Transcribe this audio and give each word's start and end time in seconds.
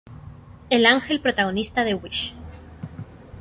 El 0.71 0.87
ángel 0.87 1.21
protagonista 1.21 1.83
de 1.83 1.93
"Wish". 1.93 2.33